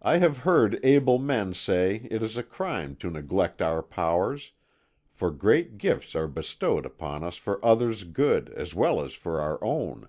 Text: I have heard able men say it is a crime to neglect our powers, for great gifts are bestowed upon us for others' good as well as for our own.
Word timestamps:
I 0.00 0.16
have 0.16 0.38
heard 0.38 0.82
able 0.82 1.18
men 1.18 1.52
say 1.52 2.08
it 2.10 2.22
is 2.22 2.38
a 2.38 2.42
crime 2.42 2.96
to 2.96 3.10
neglect 3.10 3.60
our 3.60 3.82
powers, 3.82 4.52
for 5.10 5.30
great 5.30 5.76
gifts 5.76 6.16
are 6.16 6.28
bestowed 6.28 6.86
upon 6.86 7.22
us 7.22 7.36
for 7.36 7.62
others' 7.62 8.04
good 8.04 8.48
as 8.56 8.74
well 8.74 9.02
as 9.02 9.12
for 9.12 9.38
our 9.38 9.62
own. 9.62 10.08